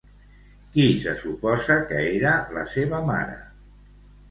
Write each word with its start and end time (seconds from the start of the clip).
Qui 0.77 0.85
se 1.03 1.13
suposa 1.25 1.77
que 1.93 2.01
era 2.15 2.33
la 2.59 2.67
seva 2.75 3.05
mare? 3.13 3.39